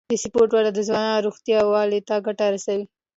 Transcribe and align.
د 0.09 0.13
سپورت 0.23 0.49
وده 0.53 0.71
د 0.73 0.79
ځوانانو 0.87 1.23
روغتیا 1.27 1.55
او 1.59 1.61
یووالي 1.65 1.99
ته 2.07 2.15
ګټه 2.25 2.45
رسوي. 2.55 2.85